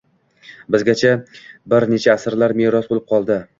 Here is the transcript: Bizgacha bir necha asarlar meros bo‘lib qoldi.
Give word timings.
Bizgacha 0.75 1.11
bir 1.75 1.87
necha 1.93 2.17
asarlar 2.17 2.59
meros 2.65 2.91
bo‘lib 2.93 3.09
qoldi. 3.15 3.41